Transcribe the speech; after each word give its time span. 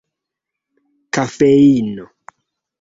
kafeino 1.13 2.05